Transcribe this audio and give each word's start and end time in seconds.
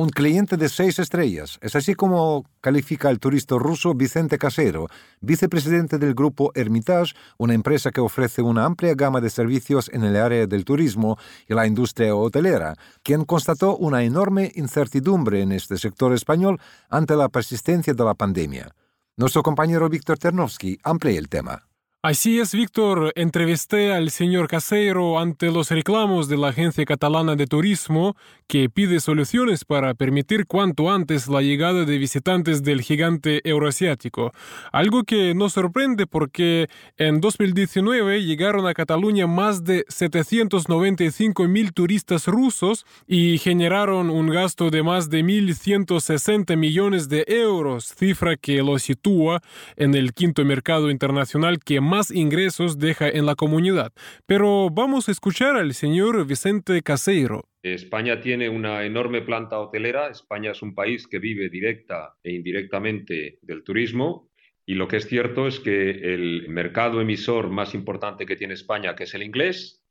Un 0.00 0.08
cliente 0.08 0.56
de 0.56 0.70
seis 0.70 0.98
estrellas. 0.98 1.58
Es 1.60 1.76
así 1.76 1.94
como 1.94 2.46
califica 2.62 3.10
el 3.10 3.18
turista 3.18 3.56
ruso 3.58 3.92
Vicente 3.92 4.38
Casero, 4.38 4.86
vicepresidente 5.20 5.98
del 5.98 6.14
grupo 6.14 6.52
Hermitage, 6.54 7.12
una 7.36 7.52
empresa 7.52 7.90
que 7.90 8.00
ofrece 8.00 8.40
una 8.40 8.64
amplia 8.64 8.94
gama 8.94 9.20
de 9.20 9.28
servicios 9.28 9.90
en 9.92 10.02
el 10.04 10.16
área 10.16 10.46
del 10.46 10.64
turismo 10.64 11.18
y 11.46 11.52
la 11.52 11.66
industria 11.66 12.16
hotelera, 12.16 12.76
quien 13.02 13.26
constató 13.26 13.76
una 13.76 14.02
enorme 14.02 14.50
incertidumbre 14.54 15.42
en 15.42 15.52
este 15.52 15.76
sector 15.76 16.14
español 16.14 16.58
ante 16.88 17.14
la 17.14 17.28
persistencia 17.28 17.92
de 17.92 18.02
la 18.02 18.14
pandemia. 18.14 18.74
Nuestro 19.18 19.42
compañero 19.42 19.90
Víctor 19.90 20.16
Ternovsky 20.16 20.78
amplía 20.82 21.18
el 21.18 21.28
tema. 21.28 21.69
Así 22.02 22.40
es, 22.40 22.54
Víctor. 22.54 23.12
Entrevisté 23.14 23.92
al 23.92 24.10
señor 24.10 24.48
Casero 24.48 25.18
ante 25.18 25.50
los 25.50 25.70
reclamos 25.70 26.30
de 26.30 26.38
la 26.38 26.48
Agencia 26.48 26.86
Catalana 26.86 27.36
de 27.36 27.46
Turismo, 27.46 28.16
que 28.46 28.70
pide 28.70 29.00
soluciones 29.00 29.66
para 29.66 29.92
permitir 29.92 30.46
cuanto 30.46 30.90
antes 30.90 31.28
la 31.28 31.42
llegada 31.42 31.84
de 31.84 31.98
visitantes 31.98 32.62
del 32.62 32.80
gigante 32.80 33.46
euroasiático. 33.46 34.32
Algo 34.72 35.04
que 35.04 35.34
nos 35.34 35.52
sorprende 35.52 36.06
porque 36.06 36.68
en 36.96 37.20
2019 37.20 38.24
llegaron 38.24 38.66
a 38.66 38.72
Cataluña 38.72 39.26
más 39.26 39.64
de 39.64 39.84
795 39.88 41.48
mil 41.48 41.74
turistas 41.74 42.28
rusos 42.28 42.86
y 43.06 43.36
generaron 43.36 44.08
un 44.08 44.30
gasto 44.30 44.70
de 44.70 44.82
más 44.82 45.10
de 45.10 45.22
1.160 45.22 46.56
millones 46.56 47.10
de 47.10 47.26
euros, 47.28 47.94
cifra 47.94 48.38
que 48.38 48.62
lo 48.62 48.78
sitúa 48.78 49.42
en 49.76 49.94
el 49.94 50.14
quinto 50.14 50.46
mercado 50.46 50.90
internacional 50.90 51.58
que 51.58 51.82
más 51.82 51.89
ingresos 52.10 52.78
deja 52.78 53.08
en 53.08 53.26
la 53.26 53.34
comunidad. 53.34 53.92
Pero 54.26 54.70
vamos 54.70 55.08
a 55.08 55.12
escuchar 55.12 55.56
al 55.56 55.74
señor 55.74 56.26
Vicente 56.26 56.82
Caseiro. 56.82 57.44
España 57.62 58.20
tiene 58.20 58.48
una 58.48 58.84
enorme 58.84 59.22
planta 59.22 59.58
hotelera. 59.58 60.08
España 60.08 60.52
es 60.52 60.62
un 60.62 60.74
país 60.74 61.06
que 61.06 61.18
vive 61.18 61.48
directa 61.48 62.14
e 62.22 62.32
indirectamente 62.32 63.38
del 63.42 63.64
turismo. 63.64 64.30
Y 64.64 64.74
lo 64.74 64.86
que 64.86 64.98
es 64.98 65.08
cierto 65.08 65.46
es 65.46 65.58
que 65.58 65.90
el 66.14 66.48
mercado 66.48 67.00
emisor 67.00 67.50
más 67.50 67.74
importante 67.74 68.24
que 68.24 68.36
tiene 68.36 68.54
España, 68.54 68.94
que 68.94 69.04
es 69.04 69.14
el 69.14 69.22
inglés, 69.22 69.82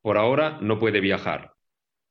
por 0.00 0.16
ahora 0.16 0.58
no 0.60 0.78
puede 0.78 1.00
viajar. 1.00 1.51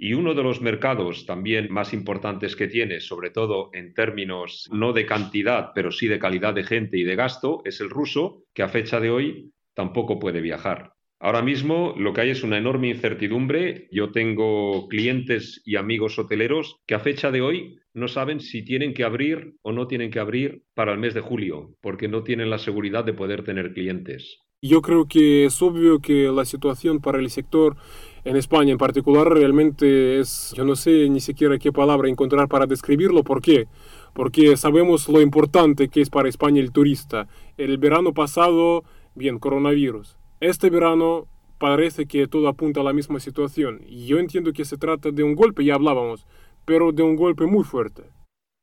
Y 0.03 0.15
uno 0.15 0.33
de 0.33 0.41
los 0.41 0.61
mercados 0.61 1.27
también 1.27 1.71
más 1.71 1.93
importantes 1.93 2.55
que 2.55 2.67
tiene, 2.67 3.01
sobre 3.01 3.29
todo 3.29 3.69
en 3.71 3.93
términos 3.93 4.67
no 4.73 4.93
de 4.93 5.05
cantidad, 5.05 5.73
pero 5.75 5.91
sí 5.91 6.07
de 6.07 6.17
calidad 6.17 6.55
de 6.55 6.63
gente 6.63 6.97
y 6.97 7.03
de 7.03 7.15
gasto, 7.15 7.61
es 7.65 7.81
el 7.81 7.91
ruso, 7.91 8.43
que 8.55 8.63
a 8.63 8.67
fecha 8.67 8.99
de 8.99 9.11
hoy 9.11 9.51
tampoco 9.75 10.17
puede 10.17 10.41
viajar. 10.41 10.93
Ahora 11.19 11.43
mismo 11.43 11.93
lo 11.99 12.13
que 12.13 12.21
hay 12.21 12.29
es 12.31 12.41
una 12.41 12.57
enorme 12.57 12.89
incertidumbre. 12.89 13.89
Yo 13.91 14.11
tengo 14.11 14.87
clientes 14.87 15.61
y 15.65 15.75
amigos 15.75 16.17
hoteleros 16.17 16.77
que 16.87 16.95
a 16.95 16.99
fecha 16.99 17.29
de 17.29 17.41
hoy 17.41 17.77
no 17.93 18.07
saben 18.07 18.39
si 18.39 18.65
tienen 18.65 18.95
que 18.95 19.03
abrir 19.03 19.53
o 19.61 19.71
no 19.71 19.85
tienen 19.85 20.09
que 20.09 20.19
abrir 20.19 20.63
para 20.73 20.93
el 20.93 20.97
mes 20.97 21.13
de 21.13 21.21
julio, 21.21 21.75
porque 21.79 22.07
no 22.07 22.23
tienen 22.23 22.49
la 22.49 22.57
seguridad 22.57 23.05
de 23.05 23.13
poder 23.13 23.43
tener 23.43 23.71
clientes. 23.71 24.39
Yo 24.63 24.81
creo 24.81 25.07
que 25.07 25.45
es 25.45 25.61
obvio 25.61 25.99
que 25.99 26.31
la 26.31 26.45
situación 26.45 27.01
para 27.01 27.19
el 27.19 27.29
sector 27.29 27.77
en 28.23 28.35
España 28.35 28.71
en 28.71 28.77
particular 28.77 29.27
realmente 29.27 30.19
es, 30.19 30.53
yo 30.55 30.63
no 30.63 30.75
sé 30.75 31.09
ni 31.09 31.19
siquiera 31.19 31.57
qué 31.57 31.71
palabra 31.71 32.09
encontrar 32.09 32.47
para 32.47 32.67
describirlo. 32.67 33.23
¿Por 33.23 33.41
qué? 33.41 33.67
Porque 34.13 34.57
sabemos 34.57 35.09
lo 35.09 35.21
importante 35.21 35.89
que 35.89 36.01
es 36.01 36.09
para 36.09 36.29
España 36.29 36.61
el 36.61 36.71
turista. 36.71 37.27
El 37.57 37.77
verano 37.77 38.13
pasado, 38.13 38.83
bien, 39.15 39.39
coronavirus. 39.39 40.17
Este 40.39 40.69
verano 40.69 41.27
parece 41.57 42.05
que 42.05 42.27
todo 42.27 42.47
apunta 42.47 42.81
a 42.81 42.83
la 42.83 42.93
misma 42.93 43.19
situación. 43.19 43.81
Yo 43.87 44.19
entiendo 44.19 44.53
que 44.53 44.65
se 44.65 44.77
trata 44.77 45.11
de 45.11 45.23
un 45.23 45.35
golpe, 45.35 45.63
ya 45.63 45.75
hablábamos, 45.75 46.25
pero 46.65 46.91
de 46.91 47.03
un 47.03 47.15
golpe 47.15 47.45
muy 47.45 47.63
fuerte. 47.63 48.03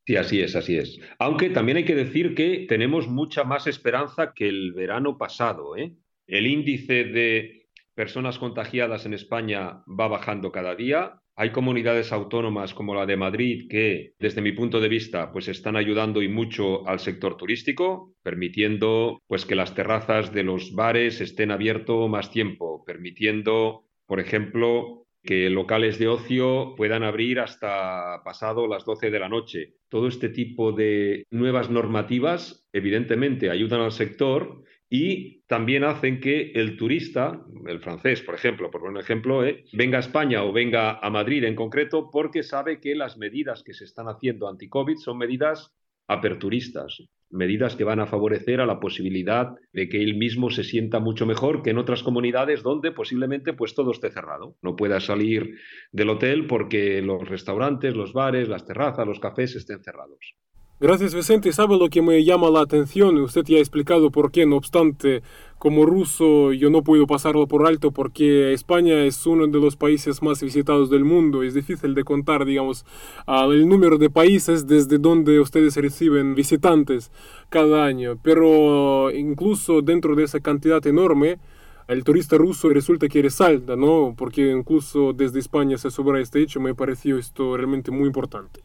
Sí, 0.07 0.17
así 0.17 0.41
es, 0.41 0.57
así 0.57 0.77
es. 0.77 0.99
Aunque 1.19 1.51
también 1.51 1.77
hay 1.77 1.85
que 1.85 1.95
decir 1.95 2.35
que 2.35 2.65
tenemos 2.69 3.09
mucha 3.09 3.45
más 3.45 3.67
esperanza 3.67 4.33
que 4.35 4.49
el 4.49 4.73
verano 4.73 5.19
pasado. 5.19 5.77
¿eh? 5.77 5.93
El 6.27 6.47
índice 6.47 7.05
de 7.05 7.58
personas 7.99 8.39
contagiadas 8.39 9.07
en 9.07 9.13
España 9.13 9.83
va 9.89 10.07
bajando 10.07 10.53
cada 10.53 10.77
día. 10.77 11.21
Hay 11.35 11.51
comunidades 11.51 12.13
autónomas 12.13 12.73
como 12.73 12.95
la 12.95 13.07
de 13.07 13.17
Madrid 13.17 13.67
que, 13.69 14.13
desde 14.21 14.41
mi 14.41 14.53
punto 14.53 14.79
de 14.79 14.89
vista, 14.89 15.33
pues 15.33 15.49
están 15.49 15.75
ayudando 15.75 16.23
y 16.23 16.29
mucho 16.29 16.87
al 16.87 17.01
sector 17.01 17.37
turístico, 17.37 18.15
permitiendo 18.23 19.21
pues 19.27 19.45
que 19.45 19.57
las 19.57 19.75
terrazas 19.75 20.33
de 20.33 20.45
los 20.45 20.77
bares 20.77 21.21
estén 21.21 21.51
abiertos 21.51 22.09
más 22.09 22.31
tiempo, 22.31 22.85
permitiendo, 22.85 23.87
por 24.07 24.21
ejemplo, 24.21 25.09
que 25.25 25.51
locales 25.51 25.99
de 25.99 26.07
ocio 26.07 26.75
puedan 26.77 27.03
abrir 27.03 27.41
hasta 27.41 28.23
pasado 28.25 28.69
las 28.69 28.85
12 28.85 29.11
de 29.11 29.19
la 29.19 29.29
noche. 29.29 29.75
Todo 29.89 30.07
este 30.07 30.29
tipo 30.29 30.71
de 30.71 31.25
nuevas 31.31 31.69
normativas, 31.69 32.65
evidentemente, 32.73 33.51
ayudan 33.51 33.81
al 33.81 33.91
sector 33.91 34.63
y 34.91 35.43
también 35.43 35.85
hacen 35.85 36.21
que 36.21 36.53
el 36.55 36.77
turista, 36.77 37.45
el 37.67 37.81
francés, 37.81 38.23
por 38.23 38.35
ejemplo, 38.35 38.71
por 38.71 38.85
un 38.85 38.97
ejemplo, 38.97 39.45
eh, 39.45 39.65
venga 39.73 39.99
a 39.99 40.01
España 40.01 40.45
o 40.45 40.53
venga 40.53 40.99
a 40.99 41.11
Madrid 41.11 41.45
en 41.45 41.55
concreto 41.55 42.11
porque 42.11 42.43
sabe 42.43 42.81
que 42.81 42.95
las 42.95 43.19
medidas 43.19 43.63
que 43.63 43.75
se 43.75 43.85
están 43.85 44.09
haciendo 44.09 44.49
anti-COVID 44.49 44.97
son 44.97 45.19
medidas 45.19 45.75
aperturistas, 46.07 47.03
medidas 47.29 47.77
que 47.77 47.85
van 47.85 48.01
a 48.01 48.07
favorecer 48.07 48.63
a 48.63 48.67
la 48.67 48.81
posibilidad 48.81 49.55
de 49.75 49.91
que 49.91 50.03
él 50.03 50.17
mismo 50.17 50.49
se 50.49 50.65
sienta 50.65 51.01
mucho 51.01 51.27
mejor 51.27 51.63
que 51.63 51.71
en 51.71 51.79
otras 51.79 52.03
comunidades 52.03 52.63
donde 52.63 52.91
posiblemente 52.93 53.53
pues 53.53 53.75
todo 53.75 53.91
esté 53.91 54.11
cerrado. 54.11 54.57
No 54.63 54.75
pueda 54.75 55.01
salir 55.01 55.59
del 55.93 56.09
hotel 56.09 56.47
porque 56.47 57.03
los 57.03 57.29
restaurantes, 57.29 57.95
los 57.95 58.15
bares, 58.15 58.49
las 58.49 58.65
terrazas, 58.65 59.07
los 59.07 59.21
cafés 59.21 59.55
estén 59.55 59.83
cerrados. 59.83 60.35
Gracias 60.81 61.13
Vicente. 61.13 61.51
¿Sabe 61.53 61.77
lo 61.77 61.89
que 61.89 62.03
me 62.03 62.23
llama 62.23 62.51
la 62.51 62.61
atención? 62.61 63.19
Usted 63.19 63.43
ya 63.45 63.57
ha 63.57 63.61
explicado 63.61 64.13
por 64.13 64.31
qué, 64.31 64.47
no 64.47 64.57
obstante, 64.57 65.25
como 65.59 65.85
ruso 65.85 66.53
yo 66.53 66.71
no 66.71 66.85
puedo 66.85 67.05
pasarlo 67.09 67.49
por 67.49 67.67
alto 67.67 67.91
porque 67.91 68.53
España 68.53 69.05
es 69.05 69.27
uno 69.27 69.49
de 69.49 69.59
los 69.59 69.75
países 69.75 70.23
más 70.23 70.41
visitados 70.41 70.89
del 70.89 71.05
mundo. 71.05 71.43
Es 71.43 71.55
difícil 71.55 71.95
de 71.95 72.05
contar, 72.05 72.45
digamos, 72.45 72.87
el 73.27 73.69
número 73.69 73.99
de 73.99 74.09
países 74.09 74.69
desde 74.69 74.99
donde 74.99 75.41
ustedes 75.41 75.75
reciben 75.75 76.37
visitantes 76.37 77.11
cada 77.49 77.85
año. 77.85 78.17
Pero 78.23 79.11
incluso 79.11 79.83
dentro 79.83 80.15
de 80.15 80.23
esa 80.23 80.39
cantidad 80.39 80.87
enorme, 80.87 81.41
el 81.89 82.05
turista 82.05 82.39
ruso 82.39 82.69
resulta 82.69 83.09
que 83.09 83.21
resalta, 83.21 83.75
¿no? 83.75 84.15
Porque 84.17 84.53
incluso 84.53 85.13
desde 85.13 85.41
España 85.41 85.77
se 85.77 85.91
sobra 85.91 86.21
este 86.21 86.41
hecho, 86.41 86.61
me 86.61 86.77
pareció 86.77 87.19
esto 87.19 87.57
realmente 87.57 87.91
muy 87.91 88.07
importante. 88.07 88.61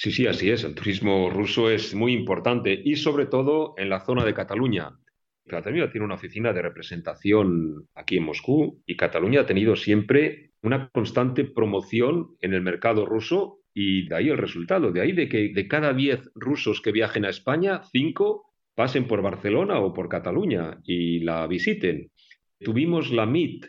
Sí, 0.00 0.12
sí, 0.12 0.26
así 0.26 0.48
es. 0.48 0.64
El 0.64 0.74
turismo 0.74 1.28
ruso 1.28 1.68
es 1.68 1.94
muy 1.94 2.14
importante 2.14 2.72
y 2.82 2.96
sobre 2.96 3.26
todo 3.26 3.74
en 3.76 3.90
la 3.90 4.00
zona 4.00 4.24
de 4.24 4.32
Cataluña. 4.32 4.98
Cataluña 5.46 5.90
tiene 5.90 6.06
una 6.06 6.14
oficina 6.14 6.54
de 6.54 6.62
representación 6.62 7.86
aquí 7.94 8.16
en 8.16 8.22
Moscú 8.24 8.82
y 8.86 8.96
Cataluña 8.96 9.42
ha 9.42 9.46
tenido 9.46 9.76
siempre 9.76 10.52
una 10.62 10.88
constante 10.88 11.44
promoción 11.44 12.28
en 12.40 12.54
el 12.54 12.62
mercado 12.62 13.04
ruso 13.04 13.58
y 13.74 14.08
de 14.08 14.16
ahí 14.16 14.30
el 14.30 14.38
resultado, 14.38 14.90
de 14.90 15.02
ahí 15.02 15.12
de 15.12 15.28
que 15.28 15.52
de 15.52 15.68
cada 15.68 15.92
10 15.92 16.30
rusos 16.34 16.80
que 16.80 16.92
viajen 16.92 17.26
a 17.26 17.28
España, 17.28 17.82
5 17.82 18.54
pasen 18.74 19.06
por 19.06 19.20
Barcelona 19.20 19.80
o 19.80 19.92
por 19.92 20.08
Cataluña 20.08 20.80
y 20.82 21.20
la 21.20 21.46
visiten. 21.46 22.10
Tuvimos 22.58 23.10
la 23.10 23.26
MIT 23.26 23.66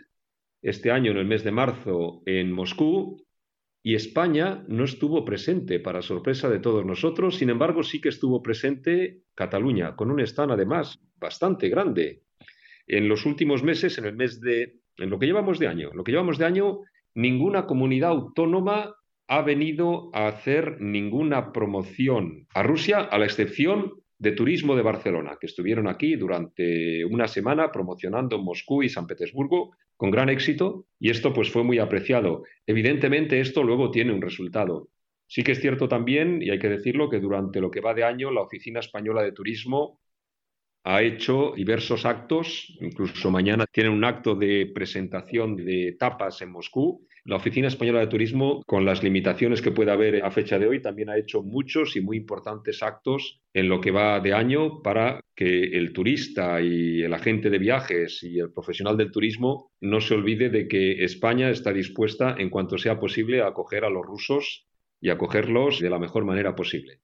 este 0.61 0.91
año 0.91 1.11
en 1.11 1.17
el 1.17 1.25
mes 1.25 1.43
de 1.43 1.51
marzo 1.51 2.23
en 2.25 2.53
Moscú 2.53 3.21
y 3.83 3.95
España 3.95 4.63
no 4.67 4.83
estuvo 4.83 5.25
presente, 5.25 5.79
para 5.79 6.01
sorpresa 6.01 6.49
de 6.49 6.59
todos 6.59 6.85
nosotros. 6.85 7.37
Sin 7.37 7.49
embargo, 7.49 7.83
sí 7.83 7.99
que 7.99 8.09
estuvo 8.09 8.43
presente 8.43 9.21
Cataluña, 9.33 9.95
con 9.95 10.11
un 10.11 10.19
stand 10.19 10.51
además 10.51 10.99
bastante 11.19 11.69
grande. 11.69 12.21
En 12.87 13.07
los 13.09 13.25
últimos 13.25 13.63
meses, 13.63 13.97
en 13.97 14.05
el 14.05 14.15
mes 14.15 14.39
de, 14.39 14.75
en 14.97 15.09
lo 15.09 15.17
que 15.17 15.25
llevamos 15.25 15.57
de 15.59 15.67
año, 15.67 15.91
lo 15.93 16.03
que 16.03 16.11
llevamos 16.11 16.37
de 16.37 16.45
año, 16.45 16.79
ninguna 17.15 17.65
comunidad 17.65 18.11
autónoma 18.11 18.95
ha 19.27 19.41
venido 19.41 20.09
a 20.13 20.27
hacer 20.27 20.81
ninguna 20.81 21.53
promoción 21.53 22.47
a 22.53 22.63
Rusia, 22.63 22.99
a 22.99 23.17
la 23.17 23.25
excepción 23.25 24.00
de 24.21 24.33
Turismo 24.33 24.75
de 24.75 24.83
Barcelona, 24.83 25.37
que 25.41 25.47
estuvieron 25.47 25.87
aquí 25.87 26.15
durante 26.15 27.03
una 27.05 27.27
semana 27.27 27.71
promocionando 27.71 28.37
Moscú 28.37 28.83
y 28.83 28.89
San 28.89 29.07
Petersburgo 29.07 29.71
con 29.97 30.11
gran 30.11 30.29
éxito 30.29 30.85
y 30.99 31.09
esto 31.09 31.33
pues 31.33 31.49
fue 31.49 31.63
muy 31.63 31.79
apreciado. 31.79 32.43
Evidentemente 32.67 33.39
esto 33.39 33.63
luego 33.63 33.89
tiene 33.89 34.13
un 34.13 34.21
resultado. 34.21 34.89
Sí 35.25 35.41
que 35.41 35.53
es 35.53 35.59
cierto 35.59 35.87
también, 35.87 36.39
y 36.43 36.51
hay 36.51 36.59
que 36.59 36.69
decirlo, 36.69 37.09
que 37.09 37.19
durante 37.19 37.59
lo 37.59 37.71
que 37.71 37.81
va 37.81 37.95
de 37.95 38.03
año 38.03 38.29
la 38.29 38.41
Oficina 38.41 38.79
Española 38.79 39.23
de 39.23 39.31
Turismo 39.31 39.99
ha 40.83 41.03
hecho 41.03 41.53
diversos 41.55 42.05
actos, 42.05 42.75
incluso 42.81 43.29
mañana 43.29 43.65
tiene 43.71 43.89
un 43.89 44.03
acto 44.03 44.35
de 44.35 44.71
presentación 44.73 45.55
de 45.55 45.95
tapas 45.99 46.41
en 46.41 46.51
Moscú, 46.51 47.05
La 47.23 47.35
Oficina 47.35 47.67
Española 47.67 47.99
de 47.99 48.07
Turismo, 48.07 48.63
con 48.65 48.83
las 48.83 49.03
limitaciones 49.03 49.61
que 49.61 49.71
puede 49.71 49.91
haber 49.91 50.25
a 50.25 50.31
fecha 50.31 50.57
de 50.57 50.67
hoy, 50.67 50.81
también 50.81 51.09
ha 51.09 51.17
hecho 51.17 51.43
muchos 51.43 51.95
y 51.95 52.01
muy 52.01 52.17
importantes 52.17 52.81
actos 52.81 53.41
en 53.53 53.69
lo 53.69 53.79
que 53.79 53.91
va 53.91 54.19
de 54.19 54.33
año 54.33 54.81
para 54.81 55.19
que 55.35 55.77
el 55.77 55.93
turista 55.93 56.61
y 56.61 57.03
el 57.03 57.13
agente 57.13 57.51
de 57.51 57.59
viajes 57.59 58.23
y 58.23 58.39
el 58.39 58.51
profesional 58.51 58.97
del 58.97 59.11
turismo 59.11 59.71
no 59.81 60.01
se 60.01 60.15
olvide 60.15 60.49
de 60.49 60.67
que 60.67 61.03
España 61.03 61.51
está 61.51 61.71
dispuesta, 61.71 62.35
en 62.39 62.49
cuanto 62.49 62.79
sea 62.79 62.99
posible, 62.99 63.41
a 63.41 63.47
acoger 63.47 63.85
a 63.85 63.89
los 63.91 64.03
rusos 64.03 64.65
y 64.99 65.09
acogerlos 65.09 65.79
de 65.79 65.89
la 65.91 65.99
mejor 65.99 66.25
manera 66.25 66.55
posible. 66.55 67.01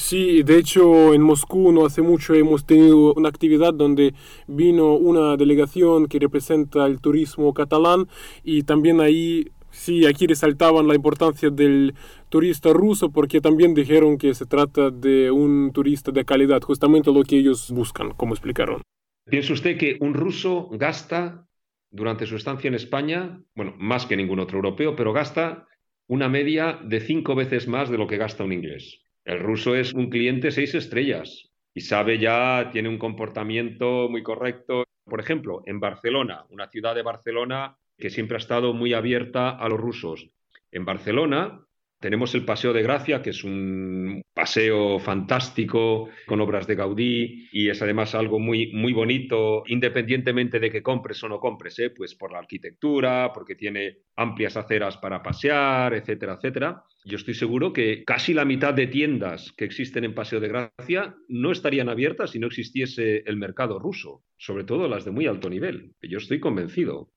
Sí, 0.00 0.42
de 0.42 0.56
hecho 0.56 1.12
en 1.12 1.20
Moscú 1.20 1.72
no 1.72 1.84
hace 1.84 2.00
mucho 2.00 2.32
hemos 2.32 2.64
tenido 2.64 3.12
una 3.12 3.28
actividad 3.28 3.74
donde 3.74 4.14
vino 4.48 4.94
una 4.94 5.36
delegación 5.36 6.06
que 6.06 6.18
representa 6.18 6.86
el 6.86 7.02
turismo 7.02 7.52
catalán 7.52 8.08
y 8.42 8.62
también 8.62 9.02
ahí 9.02 9.48
sí, 9.70 10.06
aquí 10.06 10.26
resaltaban 10.26 10.88
la 10.88 10.94
importancia 10.94 11.50
del 11.50 11.94
turista 12.30 12.72
ruso 12.72 13.10
porque 13.10 13.42
también 13.42 13.74
dijeron 13.74 14.16
que 14.16 14.32
se 14.32 14.46
trata 14.46 14.90
de 14.90 15.30
un 15.30 15.70
turista 15.70 16.10
de 16.10 16.24
calidad, 16.24 16.62
justamente 16.62 17.12
lo 17.12 17.22
que 17.22 17.36
ellos 17.36 17.70
buscan, 17.70 18.12
como 18.12 18.32
explicaron. 18.32 18.80
¿Piensa 19.26 19.52
usted 19.52 19.76
que 19.76 19.98
un 20.00 20.14
ruso 20.14 20.70
gasta 20.72 21.46
durante 21.90 22.24
su 22.24 22.36
estancia 22.36 22.68
en 22.68 22.74
España, 22.74 23.38
bueno, 23.54 23.74
más 23.78 24.06
que 24.06 24.16
ningún 24.16 24.40
otro 24.40 24.56
europeo, 24.56 24.96
pero 24.96 25.12
gasta 25.12 25.66
una 26.06 26.30
media 26.30 26.80
de 26.82 27.00
cinco 27.00 27.34
veces 27.34 27.68
más 27.68 27.90
de 27.90 27.98
lo 27.98 28.06
que 28.06 28.16
gasta 28.16 28.44
un 28.44 28.54
inglés? 28.54 29.02
El 29.24 29.40
ruso 29.40 29.74
es 29.74 29.92
un 29.92 30.10
cliente 30.10 30.50
seis 30.50 30.74
estrellas 30.74 31.50
y 31.74 31.82
sabe 31.82 32.18
ya, 32.18 32.70
tiene 32.72 32.88
un 32.88 32.98
comportamiento 32.98 34.08
muy 34.08 34.22
correcto. 34.22 34.84
Por 35.04 35.20
ejemplo, 35.20 35.62
en 35.66 35.80
Barcelona, 35.80 36.46
una 36.50 36.68
ciudad 36.68 36.94
de 36.94 37.02
Barcelona 37.02 37.76
que 37.98 38.10
siempre 38.10 38.36
ha 38.36 38.38
estado 38.38 38.72
muy 38.72 38.94
abierta 38.94 39.50
a 39.50 39.68
los 39.68 39.78
rusos. 39.78 40.30
En 40.72 40.84
Barcelona 40.84 41.64
tenemos 42.00 42.34
el 42.34 42.46
Paseo 42.46 42.72
de 42.72 42.82
Gracia, 42.82 43.20
que 43.20 43.30
es 43.30 43.44
un 43.44 44.22
paseo 44.32 44.98
fantástico 44.98 46.08
con 46.26 46.40
obras 46.40 46.66
de 46.66 46.74
Gaudí 46.74 47.48
y 47.52 47.68
es 47.68 47.82
además 47.82 48.14
algo 48.14 48.38
muy, 48.38 48.72
muy 48.72 48.94
bonito, 48.94 49.64
independientemente 49.66 50.58
de 50.58 50.70
que 50.70 50.82
compres 50.82 51.22
o 51.22 51.28
no 51.28 51.38
compres, 51.38 51.78
¿eh? 51.78 51.90
pues 51.90 52.14
por 52.14 52.32
la 52.32 52.38
arquitectura, 52.38 53.32
porque 53.34 53.54
tiene 53.54 53.98
amplias 54.16 54.56
aceras 54.56 54.96
para 54.96 55.22
pasear, 55.22 55.92
etcétera, 55.92 56.34
etcétera. 56.34 56.82
Yo 57.04 57.16
estoy 57.16 57.34
seguro 57.34 57.72
que 57.72 58.02
casi 58.04 58.32
la 58.32 58.46
mitad 58.46 58.72
de 58.72 58.86
tiendas 58.86 59.52
que 59.52 59.66
existen 59.66 60.04
en 60.04 60.14
Paseo 60.14 60.40
de 60.40 60.48
Gracia 60.48 61.14
no 61.28 61.52
estarían 61.52 61.90
abiertas 61.90 62.30
si 62.30 62.38
no 62.38 62.46
existiese 62.46 63.24
el 63.26 63.36
mercado 63.36 63.78
ruso, 63.78 64.22
sobre 64.38 64.64
todo 64.64 64.88
las 64.88 65.04
de 65.04 65.10
muy 65.10 65.26
alto 65.26 65.50
nivel. 65.50 65.92
Yo 66.00 66.16
estoy 66.16 66.40
convencido. 66.40 67.10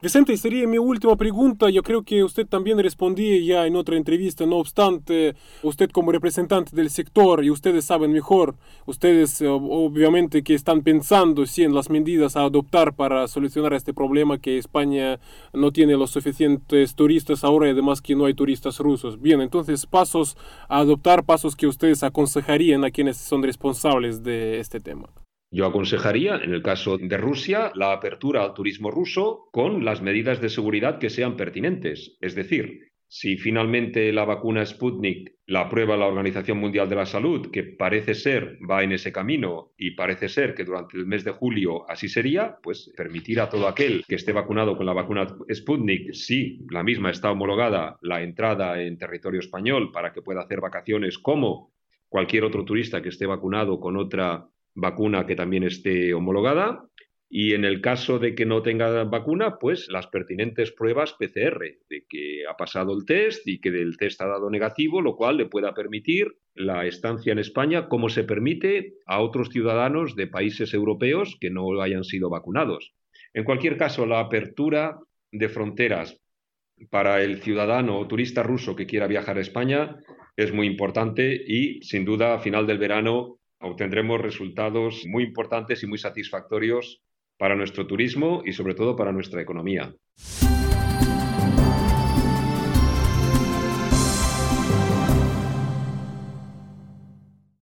Vicente, 0.00 0.36
sería 0.36 0.68
mi 0.68 0.78
última 0.78 1.16
pregunta. 1.16 1.70
Yo 1.70 1.82
creo 1.82 2.04
que 2.04 2.22
usted 2.22 2.46
también 2.46 2.78
respondía 2.78 3.36
ya 3.44 3.66
en 3.66 3.74
otra 3.74 3.96
entrevista. 3.96 4.46
No 4.46 4.58
obstante, 4.58 5.34
usted 5.64 5.90
como 5.90 6.12
representante 6.12 6.76
del 6.76 6.88
sector 6.90 7.44
y 7.44 7.50
ustedes 7.50 7.86
saben 7.86 8.12
mejor, 8.12 8.54
ustedes 8.86 9.40
eh, 9.40 9.48
obviamente 9.48 10.44
que 10.44 10.54
están 10.54 10.82
pensando 10.82 11.44
si 11.46 11.64
en 11.64 11.74
las 11.74 11.90
medidas 11.90 12.36
a 12.36 12.42
adoptar 12.42 12.94
para 12.94 13.26
solucionar 13.26 13.74
este 13.74 13.92
problema 13.92 14.38
que 14.38 14.58
España 14.58 15.18
no 15.52 15.72
tiene 15.72 15.96
los 15.96 16.12
suficientes 16.12 16.94
turistas 16.94 17.42
ahora 17.42 17.66
y 17.66 17.72
además 17.72 18.00
que 18.00 18.14
no 18.14 18.26
hay 18.26 18.34
turistas 18.34 18.78
rusos. 18.78 19.20
Bien, 19.20 19.40
entonces 19.40 19.84
pasos 19.84 20.36
a 20.68 20.78
adoptar, 20.78 21.24
pasos 21.24 21.56
que 21.56 21.66
ustedes 21.66 22.04
aconsejarían 22.04 22.84
a 22.84 22.92
quienes 22.92 23.16
son 23.16 23.42
responsables 23.42 24.22
de 24.22 24.60
este 24.60 24.78
tema. 24.78 25.08
Yo 25.50 25.66
aconsejaría, 25.66 26.36
en 26.36 26.52
el 26.52 26.62
caso 26.62 26.98
de 26.98 27.16
Rusia, 27.16 27.72
la 27.74 27.92
apertura 27.92 28.44
al 28.44 28.52
turismo 28.52 28.90
ruso 28.90 29.48
con 29.50 29.84
las 29.84 30.02
medidas 30.02 30.40
de 30.42 30.50
seguridad 30.50 30.98
que 30.98 31.08
sean 31.08 31.36
pertinentes. 31.36 32.18
Es 32.20 32.34
decir, 32.34 32.88
si 33.10 33.38
finalmente 33.38 34.12
la 34.12 34.26
vacuna 34.26 34.66
Sputnik 34.66 35.32
la 35.46 35.62
aprueba 35.62 35.96
la 35.96 36.06
Organización 36.06 36.58
Mundial 36.58 36.90
de 36.90 36.96
la 36.96 37.06
Salud, 37.06 37.50
que 37.50 37.62
parece 37.62 38.12
ser 38.14 38.58
va 38.70 38.82
en 38.82 38.92
ese 38.92 39.10
camino 39.10 39.72
y 39.78 39.92
parece 39.92 40.28
ser 40.28 40.54
que 40.54 40.64
durante 40.64 40.98
el 40.98 41.06
mes 41.06 41.24
de 41.24 41.30
julio 41.30 41.90
así 41.90 42.06
sería, 42.06 42.58
pues 42.62 42.92
permitir 42.94 43.40
a 43.40 43.48
todo 43.48 43.66
aquel 43.66 44.04
que 44.06 44.16
esté 44.16 44.32
vacunado 44.32 44.76
con 44.76 44.84
la 44.84 44.92
vacuna 44.92 45.26
Sputnik, 45.50 46.12
si 46.12 46.60
la 46.70 46.82
misma 46.82 47.10
está 47.10 47.30
homologada, 47.30 47.98
la 48.02 48.22
entrada 48.22 48.82
en 48.82 48.98
territorio 48.98 49.40
español 49.40 49.90
para 49.90 50.12
que 50.12 50.20
pueda 50.20 50.42
hacer 50.42 50.60
vacaciones 50.60 51.18
como 51.18 51.72
cualquier 52.10 52.44
otro 52.44 52.66
turista 52.66 53.00
que 53.00 53.08
esté 53.08 53.24
vacunado 53.24 53.80
con 53.80 53.96
otra 53.96 54.46
vacuna 54.78 55.26
que 55.26 55.36
también 55.36 55.64
esté 55.64 56.14
homologada. 56.14 56.84
Y 57.30 57.52
en 57.52 57.66
el 57.66 57.82
caso 57.82 58.18
de 58.18 58.34
que 58.34 58.46
no 58.46 58.62
tenga 58.62 59.04
vacuna, 59.04 59.58
pues 59.58 59.88
las 59.90 60.06
pertinentes 60.06 60.72
pruebas 60.72 61.12
PCR, 61.12 61.60
de 61.90 62.06
que 62.08 62.46
ha 62.48 62.56
pasado 62.56 62.96
el 62.96 63.04
test 63.04 63.46
y 63.46 63.60
que 63.60 63.70
del 63.70 63.98
test 63.98 64.22
ha 64.22 64.26
dado 64.26 64.48
negativo, 64.48 65.02
lo 65.02 65.14
cual 65.14 65.36
le 65.36 65.44
pueda 65.44 65.74
permitir 65.74 66.38
la 66.54 66.86
estancia 66.86 67.32
en 67.32 67.38
España 67.38 67.88
como 67.88 68.08
se 68.08 68.24
permite 68.24 68.94
a 69.04 69.20
otros 69.20 69.50
ciudadanos 69.50 70.16
de 70.16 70.26
países 70.26 70.72
europeos 70.72 71.36
que 71.38 71.50
no 71.50 71.82
hayan 71.82 72.04
sido 72.04 72.30
vacunados. 72.30 72.94
En 73.34 73.44
cualquier 73.44 73.76
caso, 73.76 74.06
la 74.06 74.20
apertura 74.20 74.98
de 75.30 75.48
fronteras 75.50 76.18
para 76.88 77.22
el 77.22 77.42
ciudadano 77.42 77.98
o 77.98 78.08
turista 78.08 78.42
ruso 78.42 78.74
que 78.74 78.86
quiera 78.86 79.06
viajar 79.06 79.36
a 79.36 79.42
España 79.42 79.96
es 80.34 80.54
muy 80.54 80.66
importante 80.66 81.34
y, 81.34 81.82
sin 81.82 82.06
duda, 82.06 82.34
a 82.34 82.38
final 82.38 82.66
del 82.66 82.78
verano 82.78 83.38
obtendremos 83.60 84.20
resultados 84.20 85.04
muy 85.06 85.24
importantes 85.24 85.82
y 85.82 85.86
muy 85.86 85.98
satisfactorios 85.98 87.02
para 87.36 87.54
nuestro 87.54 87.86
turismo 87.86 88.42
y 88.44 88.52
sobre 88.52 88.74
todo 88.74 88.96
para 88.96 89.12
nuestra 89.12 89.40
economía. 89.40 89.94